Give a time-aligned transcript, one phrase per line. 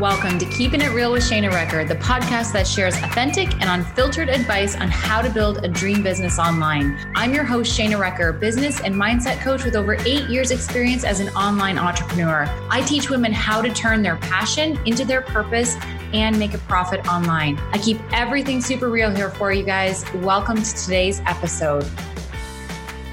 [0.00, 4.28] Welcome to Keeping It Real with Shana Recker, the podcast that shares authentic and unfiltered
[4.28, 6.96] advice on how to build a dream business online.
[7.16, 11.18] I'm your host, Shana Recker, business and mindset coach with over eight years' experience as
[11.18, 12.48] an online entrepreneur.
[12.70, 15.74] I teach women how to turn their passion into their purpose
[16.12, 17.58] and make a profit online.
[17.72, 20.04] I keep everything super real here for you guys.
[20.14, 21.84] Welcome to today's episode.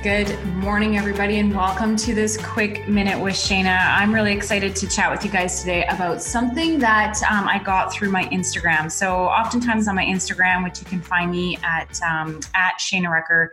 [0.05, 3.87] Good morning, everybody, and welcome to this quick minute with Shana.
[3.89, 7.91] I'm really excited to chat with you guys today about something that um, I got
[7.91, 8.91] through my Instagram.
[8.91, 13.47] So, oftentimes on my Instagram, which you can find me at um, at Shana Recker,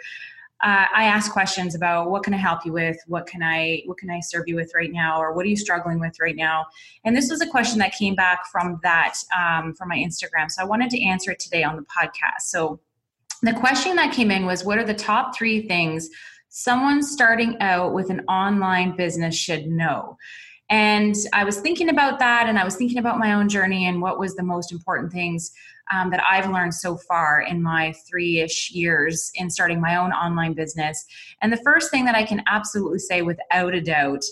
[0.63, 3.97] uh, I ask questions about what can I help you with, what can I what
[3.97, 6.67] can I serve you with right now, or what are you struggling with right now.
[7.07, 10.51] And this was a question that came back from that um, from my Instagram.
[10.51, 12.43] So I wanted to answer it today on the podcast.
[12.43, 12.79] So
[13.41, 16.11] the question that came in was, what are the top three things
[16.53, 20.19] someone starting out with an online business should know.
[20.69, 24.03] And I was thinking about that and I was thinking about my own journey and
[24.03, 25.51] what was the most important things
[25.91, 30.13] um, that I've learned so far in my three ish years in starting my own
[30.13, 31.05] online business.
[31.41, 34.25] And the first thing that I can absolutely say without a doubt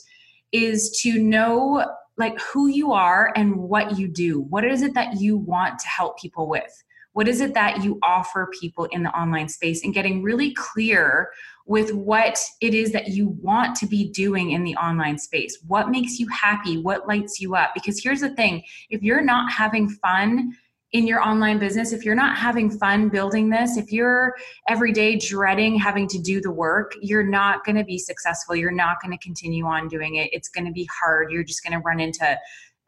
[0.52, 1.86] is to know
[2.18, 4.42] like who you are and what you do.
[4.42, 6.84] What is it that you want to help people with?
[7.12, 11.30] What is it that you offer people in the online space and getting really clear
[11.70, 15.56] with what it is that you want to be doing in the online space.
[15.68, 16.78] What makes you happy?
[16.78, 17.70] What lights you up?
[17.74, 20.52] Because here's the thing if you're not having fun,
[20.92, 24.34] in your online business, if you're not having fun building this, if you're
[24.68, 28.56] every day dreading having to do the work, you're not going to be successful.
[28.56, 30.30] You're not going to continue on doing it.
[30.32, 31.30] It's going to be hard.
[31.30, 32.36] You're just going to run into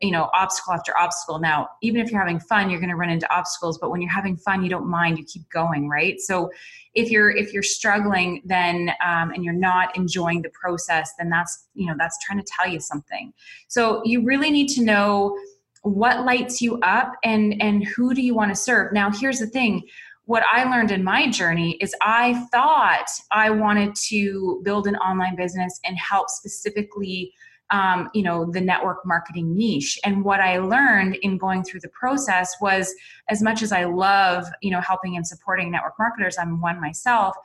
[0.03, 1.39] you know obstacle after obstacle.
[1.39, 4.11] Now even if you're having fun you're going to run into obstacles but when you're
[4.11, 6.20] having fun you don't mind you keep going right?
[6.20, 6.50] So
[6.95, 11.69] if you're if you're struggling then um, and you're not enjoying the process then that's
[11.75, 13.33] you know that's trying to tell you something.
[13.69, 15.39] So you really need to know
[15.83, 18.92] what lights you up and and who do you want to serve.
[18.92, 19.83] Now here's the thing.
[20.25, 25.35] What I learned in my journey is I thought I wanted to build an online
[25.35, 27.33] business and help specifically
[27.72, 29.98] um, you know the network marketing niche.
[30.05, 32.94] And what i learned in going through the process was
[33.28, 37.36] as much as i love you know helping and supporting network marketers i'm one myself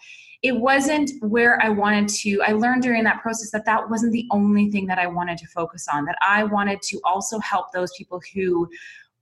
[0.43, 4.27] it wasn't where i wanted to i learned during that process that that wasn't the
[4.31, 7.91] only thing that i wanted to focus on that i wanted to also help those
[7.97, 8.69] people who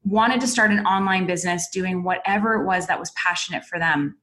[0.03, 4.15] wanted to start an online business doing whatever it was that was passionate for them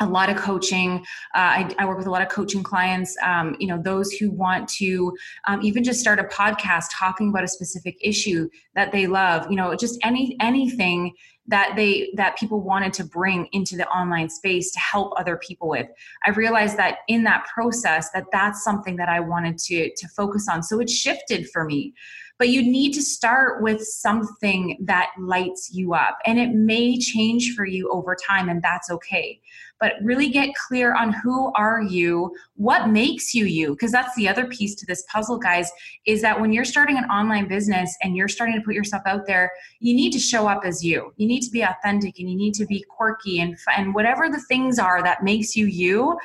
[0.00, 0.98] a lot of coaching.
[1.34, 3.16] Uh, I, I, work with a lot of coaching clients.
[3.22, 5.16] Um, you know, those who want to
[5.46, 9.46] um, even just start a podcast talking about a specific issue that they love.
[9.48, 11.12] You know, just any anything
[11.46, 15.68] that they that people wanted to bring into the online space to help other people
[15.68, 15.86] with.
[16.24, 20.48] I realized that in that process, that that's something that I wanted to to focus
[20.48, 20.62] on.
[20.62, 21.94] So it shifted for me
[22.38, 27.54] but you need to start with something that lights you up and it may change
[27.54, 29.40] for you over time and that's okay
[29.80, 34.28] but really get clear on who are you what makes you you because that's the
[34.28, 35.70] other piece to this puzzle guys
[36.06, 39.26] is that when you're starting an online business and you're starting to put yourself out
[39.26, 39.50] there
[39.80, 42.54] you need to show up as you you need to be authentic and you need
[42.54, 46.18] to be quirky and and whatever the things are that makes you you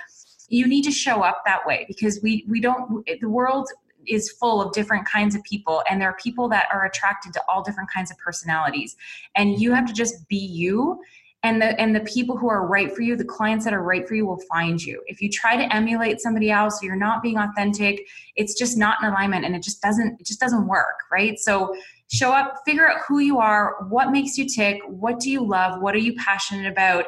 [0.50, 3.69] you need to show up that way because we we don't the world
[4.09, 7.42] is full of different kinds of people and there are people that are attracted to
[7.48, 8.96] all different kinds of personalities.
[9.36, 11.00] And you have to just be you
[11.44, 14.06] and the and the people who are right for you the clients that are right
[14.08, 15.02] for you will find you.
[15.08, 18.08] If you try to emulate somebody else you're not being authentic.
[18.36, 21.40] It's just not in alignment and it just doesn't it just doesn't work right?
[21.40, 21.75] So
[22.12, 25.81] show up figure out who you are what makes you tick what do you love
[25.81, 27.06] what are you passionate about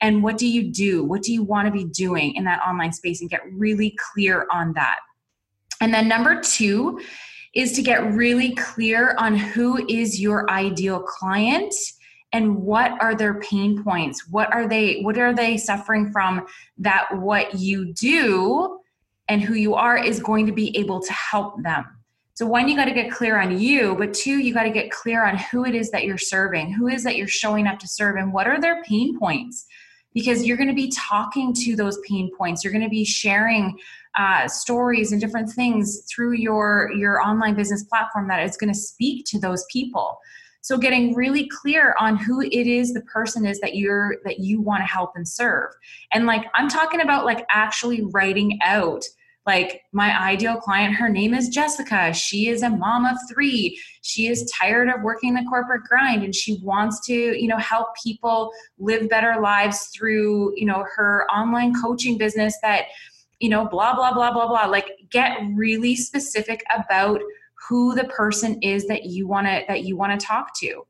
[0.00, 1.04] and what do you do?
[1.04, 4.46] What do you want to be doing in that online space and get really clear
[4.50, 4.98] on that?
[5.80, 7.00] And then number two
[7.54, 11.74] is to get really clear on who is your ideal client
[12.32, 14.28] and what are their pain points?
[14.28, 18.78] What are they what are they suffering from that what you do
[19.28, 21.86] and who you are is going to be able to help them
[22.38, 24.92] so one you got to get clear on you but two you got to get
[24.92, 26.72] clear on who it is that you're serving.
[26.72, 29.66] Who is that you're showing up to serve and what are their pain points?
[30.14, 32.62] Because you're going to be talking to those pain points.
[32.62, 33.76] You're going to be sharing
[34.16, 38.78] uh, stories and different things through your your online business platform that is going to
[38.78, 40.16] speak to those people.
[40.60, 44.60] So getting really clear on who it is the person is that you're that you
[44.60, 45.72] want to help and serve.
[46.12, 49.04] And like i'm talking about like actually writing out
[49.48, 52.12] like my ideal client her name is jessica.
[52.12, 53.80] She is a mom of three.
[54.02, 57.88] She is tired of working the corporate grind and she wants to you know help
[58.04, 62.84] people live better lives through you know her online coaching business that
[63.38, 64.66] you know, blah, blah, blah, blah, blah.
[64.66, 67.20] Like get really specific about
[67.68, 70.86] who the person is that you want to that you want to talk to.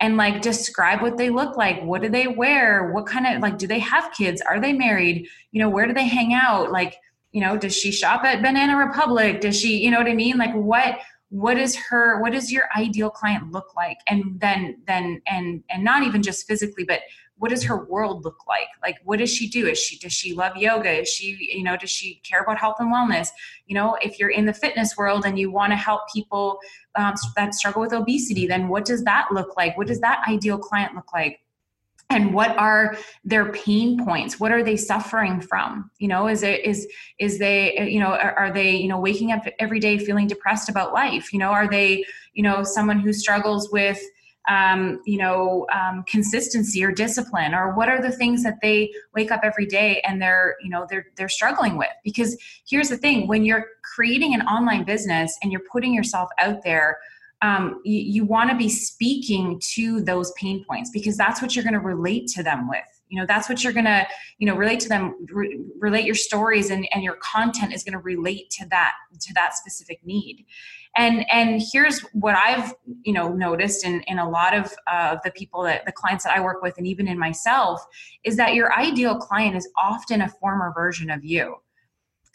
[0.00, 1.82] And like describe what they look like.
[1.82, 2.92] What do they wear?
[2.92, 4.42] What kind of like do they have kids?
[4.42, 5.26] Are they married?
[5.52, 6.70] You know where do they hang out?
[6.70, 6.96] Like
[7.36, 9.42] you know does she shop at banana republic?
[9.42, 10.38] Does she you know what i mean?
[10.38, 13.98] Like what what is her what does your ideal client look like?
[14.06, 17.00] And then then and and not even just physically but
[17.36, 18.68] what does her world look like?
[18.82, 19.66] Like what does she do?
[19.66, 20.90] Is she does she love yoga?
[21.02, 23.28] Is she you know does she care about health and wellness?
[23.66, 26.58] You know if you're in the fitness world and you want to help people
[26.94, 29.76] um, that struggle with obesity then what does that look like?
[29.76, 31.40] What does that ideal client look like
[32.08, 34.38] and what are their pain points?
[34.38, 35.90] What are they suffering from?
[35.98, 36.86] You know is it is
[37.18, 40.68] is they you know are, are, they you know waking up every day feeling depressed
[40.68, 41.32] about life?
[41.32, 42.04] You know are they
[42.34, 44.00] you know someone who struggles with
[44.48, 47.54] um, you know um, consistency or discipline?
[47.54, 50.86] Or what are the things that they wake up every day and they're you know
[50.88, 51.90] they're they're struggling with?
[52.04, 52.36] Because
[52.68, 56.98] here's the thing when you're creating an online business and you're putting yourself out there
[57.42, 61.64] um, you, you want to be speaking to those pain points because that's what you're
[61.64, 62.84] going to relate to them with.
[63.08, 64.04] You know that's what you're going to
[64.38, 67.92] you know relate to them re- relate your stories and, and your content is going
[67.92, 70.44] to relate to that to that specific need.
[70.96, 75.30] And and here's what i've you know noticed in in a lot of uh, the
[75.30, 77.84] people that the clients that i work with and even in myself
[78.24, 81.56] is that your ideal client is often a former version of you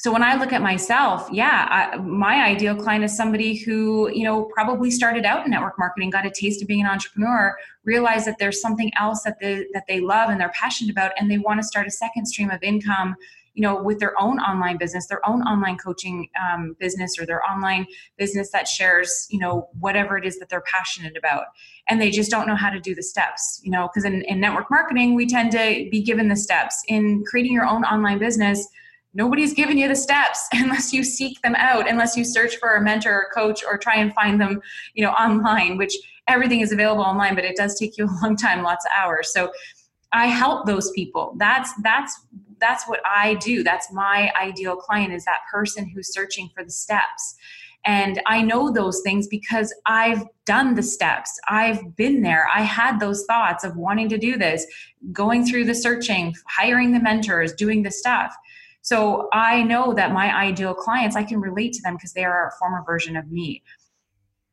[0.01, 4.23] so when i look at myself yeah I, my ideal client is somebody who you
[4.23, 8.25] know probably started out in network marketing got a taste of being an entrepreneur realized
[8.25, 11.37] that there's something else that they that they love and they're passionate about and they
[11.37, 13.15] want to start a second stream of income
[13.53, 17.43] you know with their own online business their own online coaching um, business or their
[17.43, 17.85] online
[18.17, 21.45] business that shares you know whatever it is that they're passionate about.
[21.89, 24.39] And they just don't know how to do the steps you know because in, in
[24.39, 26.81] network marketing we tend to be given the steps.
[26.87, 28.67] In creating your own online business
[29.13, 32.81] nobody's giving you the steps unless you seek them out unless you search for a
[32.81, 34.61] mentor or coach or try and find them
[34.93, 35.95] you know online which
[36.27, 39.33] everything is available online but it does take you a long time lots of hours
[39.33, 39.51] so
[40.13, 42.25] i help those people that's that's
[42.61, 43.63] that's what I do.
[43.63, 47.35] That's my ideal client is that person who's searching for the steps.
[47.83, 51.37] And I know those things because I've done the steps.
[51.49, 52.47] I've been there.
[52.53, 54.65] I had those thoughts of wanting to do this,
[55.11, 58.35] going through the searching, hiring the mentors, doing the stuff.
[58.81, 62.47] So I know that my ideal clients, I can relate to them because they are
[62.47, 63.63] a former version of me.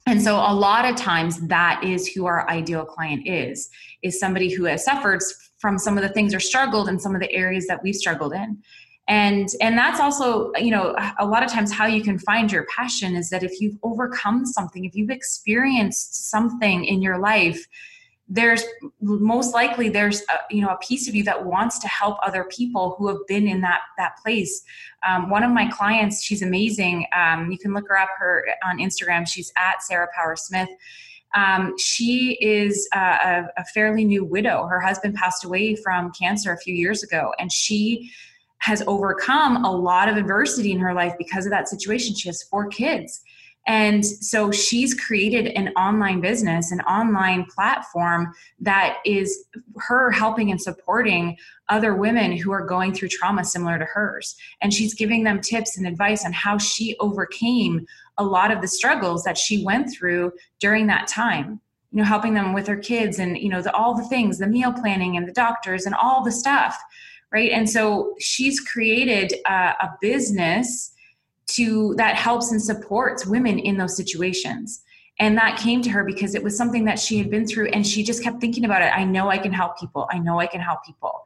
[0.07, 3.69] And so a lot of times that is who our ideal client is,
[4.03, 5.21] is somebody who has suffered
[5.59, 8.33] from some of the things or struggled in some of the areas that we've struggled
[8.33, 8.63] in
[9.09, 12.67] and and that's also you know a lot of times how you can find your
[12.67, 17.67] passion is that if you've overcome something if you've experienced something in your life
[18.29, 18.63] there's
[19.01, 22.45] most likely there's a, you know a piece of you that wants to help other
[22.45, 24.63] people who have been in that that place
[25.07, 28.79] um, one of my clients she's amazing um, you can look her up her on
[28.79, 30.69] instagram she's at sarah power smith
[31.35, 34.67] um, she is a, a fairly new widow.
[34.67, 38.11] Her husband passed away from cancer a few years ago, and she
[38.59, 42.15] has overcome a lot of adversity in her life because of that situation.
[42.15, 43.23] She has four kids.
[43.69, 49.45] And so she's created an online business, an online platform that is
[49.77, 51.37] her helping and supporting
[51.69, 54.35] other women who are going through trauma similar to hers.
[54.63, 57.87] And she's giving them tips and advice on how she overcame
[58.17, 61.61] a lot of the struggles that she went through during that time
[61.91, 64.47] you know helping them with their kids and you know the, all the things the
[64.47, 66.79] meal planning and the doctors and all the stuff
[67.33, 70.93] right and so she's created a, a business
[71.49, 74.83] to that helps and supports women in those situations.
[75.21, 77.85] And that came to her because it was something that she had been through and
[77.85, 78.93] she just kept thinking about it.
[78.95, 80.07] I know i can help people.
[80.11, 81.25] I know i can help people.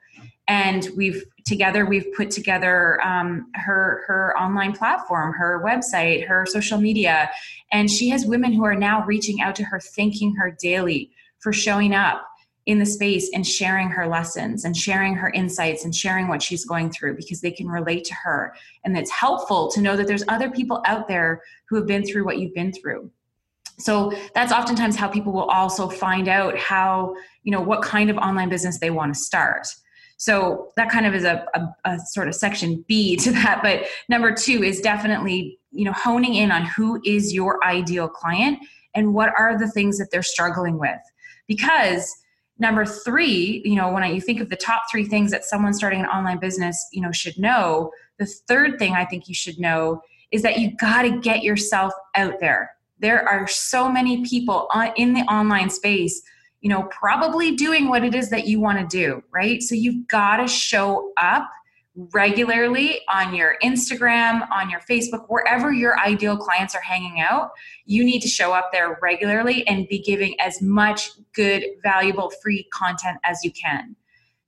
[0.48, 6.80] And we've together we've put together um, her her online platform her website her social
[6.80, 7.30] media.
[7.70, 11.10] And she has women who are now reaching out to her thanking her daily
[11.40, 12.26] for showing up
[12.66, 16.64] in the space and sharing her lessons and sharing her insights and sharing what she's
[16.64, 18.54] going through because they can relate to her
[18.84, 22.24] and it's helpful to know that there's other people out there who have been through
[22.24, 23.10] what you've been through
[23.78, 28.16] so that's oftentimes how people will also find out how you know what kind of
[28.16, 29.66] online business they want to start
[30.22, 33.58] so that kind of is a, a, a sort of section B to that.
[33.60, 38.60] But number two is definitely, you know, honing in on who is your ideal client
[38.94, 41.00] and what are the things that they're struggling with.
[41.48, 42.14] Because
[42.62, 45.74] number three, you know, when I, you think of the top three things that someone
[45.74, 49.58] starting an online business, you know, should know, the third thing I think you should
[49.60, 50.00] know
[50.30, 52.70] is that you got to get yourself out there.
[53.00, 56.22] There are so many people on, in the online space
[56.62, 59.60] you know, probably doing what it is that you want to do, right?
[59.60, 61.50] So you've got to show up
[61.94, 67.50] regularly on your Instagram, on your Facebook, wherever your ideal clients are hanging out.
[67.84, 72.66] You need to show up there regularly and be giving as much good, valuable, free
[72.72, 73.94] content as you can.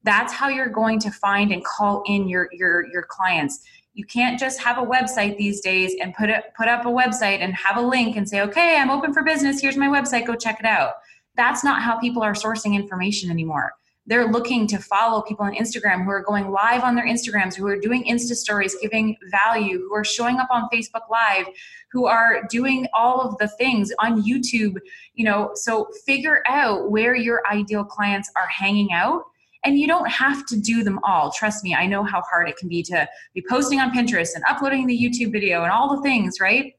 [0.05, 3.61] That's how you're going to find and call in your your your clients.
[3.95, 7.39] You can't just have a website these days and put it put up a website
[7.41, 9.61] and have a link and say, "Okay, I'm open for business.
[9.61, 10.27] Here's my website.
[10.27, 10.95] Go check it out."
[11.37, 13.73] That's not how people are sourcing information anymore
[14.07, 17.67] they're looking to follow people on Instagram who are going live on their Instagrams, who
[17.67, 21.47] are doing Insta stories, giving value, who are showing up on Facebook Live,
[21.91, 24.77] who are doing all of the things on YouTube,
[25.15, 29.23] you know, so figure out where your ideal clients are hanging out
[29.65, 31.33] and you don't have to do them all.
[31.33, 34.45] Trust me i know how hard it can be to be posting on pinterest and
[34.49, 36.75] uploading the youtube video and all the things right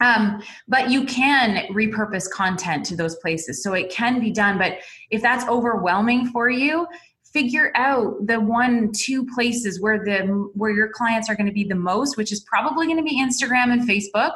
[0.00, 4.78] um, but you can repurpose content to those places so it can be done but
[5.10, 6.86] if that's overwhelming for you
[7.34, 11.64] figure out the one two places where the where your clients are going to be
[11.64, 14.34] the most which is probably going to be instagram and facebook.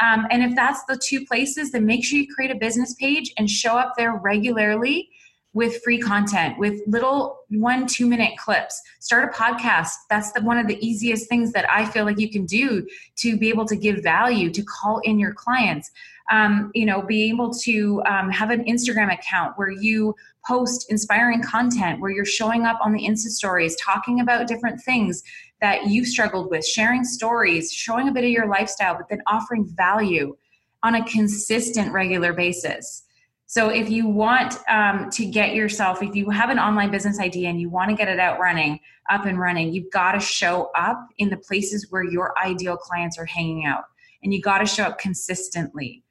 [0.00, 3.32] Um, and if that's the two places then make sure you create a business page
[3.36, 5.10] and show up there regularly
[5.54, 8.80] with free content with little one two minute clips.
[9.00, 9.90] Start a podcast.
[10.10, 12.86] That's the, one of the easiest things that i feel like you can do
[13.16, 15.90] to be able to give value to call in your clients.
[16.30, 20.14] Um, you know be able to um, have an instagram account where you
[20.46, 25.22] post inspiring content where you're showing up on the insta stories talking about different things
[25.62, 29.66] that you've struggled with sharing stories showing a bit of your lifestyle but then offering
[29.74, 30.36] value
[30.82, 33.04] on a consistent regular basis
[33.50, 37.48] so if you want um, to get yourself, if you have an online business idea
[37.48, 38.78] and you want to get it out running,
[39.08, 43.18] up and running, you've got to show up in the places where your ideal clients
[43.18, 43.84] are hanging out,
[44.22, 46.02] and you got to show up consistently.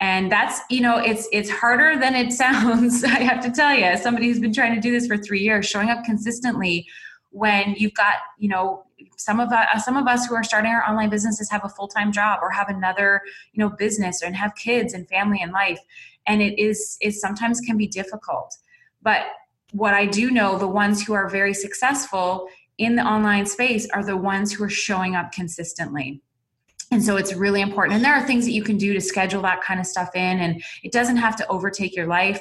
[0.00, 3.04] And that's you know it's it's harder than it sounds.
[3.04, 5.66] I have to tell you, somebody who's been trying to do this for three years,
[5.66, 6.86] showing up consistently
[7.28, 8.85] when you've got you know
[9.16, 12.12] some of us some of us who are starting our online businesses have a full-time
[12.12, 13.20] job or have another
[13.52, 15.80] you know business and have kids and family and life.
[16.26, 18.56] And it is it sometimes can be difficult.
[19.02, 19.26] But
[19.72, 22.48] what i do know the ones who are very successful
[22.78, 26.22] in the online space are the ones who are showing up consistently.
[26.92, 27.96] And so it's really important.
[27.96, 30.40] And there are things that you can do to schedule that kind of stuff in
[30.40, 32.40] and it doesn't have to overtake your life.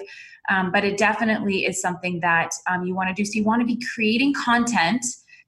[0.49, 3.25] Um, but it definitely is something that um, you want to do.
[3.25, 5.03] So you want to be creating content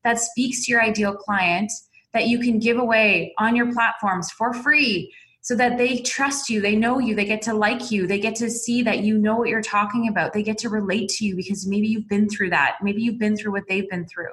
[0.08, 1.70] that speaks to your ideal client
[2.14, 6.62] that you can give away on your platforms for free so that they trust you,
[6.62, 9.36] they know you, they get to like you, they get to see that you know
[9.36, 12.50] what you're talking about, they get to relate to you because maybe you've been through
[12.50, 14.32] that, maybe you've been through what they've been through.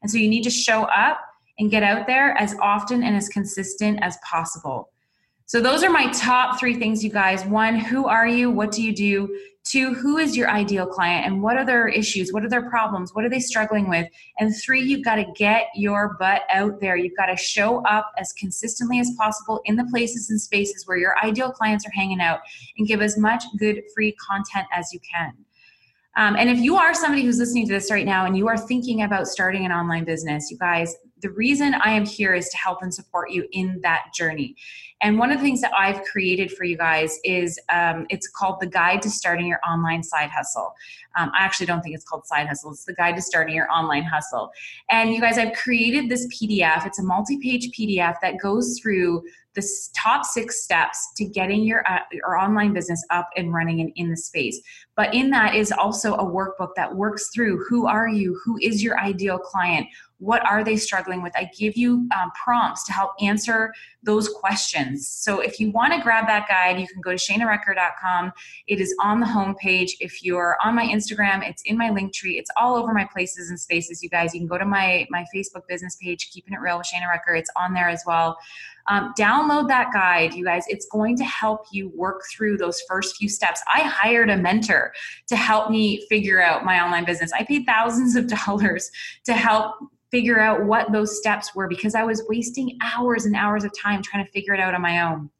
[0.00, 1.20] And so you need to show up
[1.58, 4.90] and get out there as often and as consistent as possible.
[5.48, 7.44] So, those are my top three things, you guys.
[7.44, 8.50] One, who are you?
[8.50, 9.38] What do you do?
[9.62, 12.32] Two, who is your ideal client and what are their issues?
[12.32, 13.14] What are their problems?
[13.14, 14.08] What are they struggling with?
[14.38, 16.96] And three, you've got to get your butt out there.
[16.96, 20.98] You've got to show up as consistently as possible in the places and spaces where
[20.98, 22.40] your ideal clients are hanging out
[22.78, 25.32] and give as much good free content as you can.
[26.16, 28.56] Um, and if you are somebody who's listening to this right now and you are
[28.56, 32.56] thinking about starting an online business, you guys, the reason I am here is to
[32.56, 34.54] help and support you in that journey.
[35.00, 38.60] And one of the things that I've created for you guys is um, it's called
[38.60, 40.74] the Guide to Starting Your Online Side Hustle.
[41.16, 43.70] Um, I actually don't think it's called Side Hustle, it's the Guide to Starting Your
[43.70, 44.50] Online Hustle.
[44.90, 46.86] And you guys, I've created this PDF.
[46.86, 49.22] It's a multi page PDF that goes through
[49.54, 53.90] the top six steps to getting your, uh, your online business up and running and
[53.96, 54.60] in the space.
[54.96, 58.82] But in that is also a workbook that works through who are you, who is
[58.82, 59.86] your ideal client,
[60.18, 61.36] what are they struggling with?
[61.36, 63.72] I give you um, prompts to help answer
[64.02, 65.06] those questions.
[65.06, 68.32] So if you want to grab that guide you can go to shanarecker.com
[68.66, 69.90] it is on the homepage.
[70.00, 72.38] if you're on my instagram it's in my link tree.
[72.38, 74.32] It's all over my places and spaces you guys.
[74.32, 77.38] You can go to my my facebook business page keeping it real with shana recker.
[77.38, 78.38] It's on there as well.
[78.88, 80.64] Um, download that guide, you guys.
[80.68, 83.60] It's going to help you work through those first few steps.
[83.72, 84.85] I hired a mentor
[85.28, 87.32] to help me figure out my online business.
[87.32, 88.90] I paid thousands of dollars
[89.24, 89.76] to help
[90.10, 94.02] figure out what those steps were because I was wasting hours and hours of time
[94.02, 95.30] trying to figure it out on my own.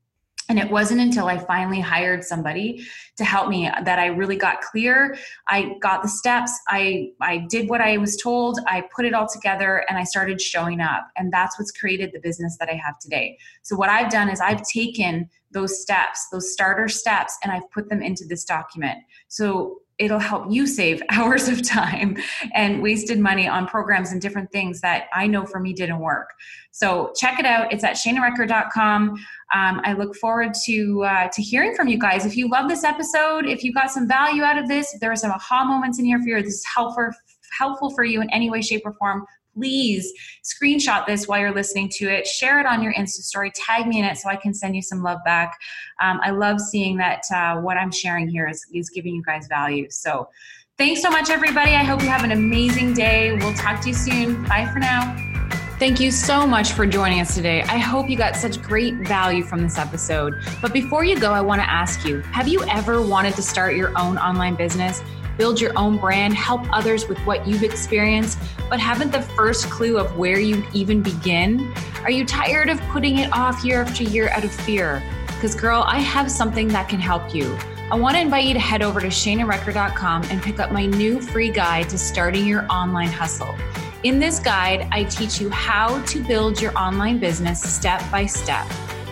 [0.48, 2.86] And it wasn't until I finally hired somebody
[3.16, 5.16] to help me that I really got clear.
[5.48, 6.52] I got the steps.
[6.68, 8.60] I, I did what I was told.
[8.66, 11.08] I put it all together and I started showing up.
[11.16, 13.38] And that's what's created the business that I have today.
[13.62, 17.88] So, what I've done is I've taken those steps, those starter steps, and I've put
[17.88, 18.98] them into this document.
[19.28, 22.16] So, it'll help you save hours of time
[22.54, 26.30] and wasted money on programs and different things that I know for me didn't work.
[26.70, 27.72] So check it out.
[27.72, 29.10] It's at shanarecker.com.
[29.54, 32.26] Um, I look forward to uh, to hearing from you guys.
[32.26, 35.10] If you love this episode, if you got some value out of this, if there
[35.10, 37.10] are some aha moments in here for you, this is helpful
[37.58, 39.24] helpful for you in any way, shape, or form
[39.56, 40.12] please
[40.44, 43.98] screenshot this while you're listening to it, share it on your Insta story, tag me
[43.98, 45.56] in it so I can send you some love back.
[46.00, 49.46] Um, I love seeing that uh, what I'm sharing here is, is giving you guys
[49.48, 49.86] value.
[49.90, 50.28] So
[50.76, 51.72] thanks so much, everybody.
[51.72, 53.32] I hope you have an amazing day.
[53.32, 54.44] We'll talk to you soon.
[54.44, 55.16] Bye for now.
[55.78, 57.60] Thank you so much for joining us today.
[57.62, 60.32] I hope you got such great value from this episode.
[60.62, 63.76] But before you go, I want to ask you have you ever wanted to start
[63.76, 65.02] your own online business?
[65.36, 68.38] Build your own brand, help others with what you've experienced,
[68.68, 71.72] but haven't the first clue of where you even begin?
[72.02, 75.02] Are you tired of putting it off year after year out of fear?
[75.26, 77.56] Because, girl, I have something that can help you.
[77.90, 81.20] I want to invite you to head over to shanarecker.com and pick up my new
[81.20, 83.54] free guide to starting your online hustle.
[84.02, 88.66] In this guide, I teach you how to build your online business step by step.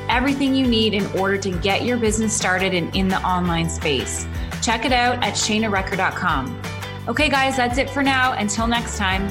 [0.08, 4.26] Everything you need in order to get your business started and in the online space.
[4.64, 6.62] Check it out at shanarecker.com.
[7.06, 8.32] Okay, guys, that's it for now.
[8.32, 9.28] Until next time.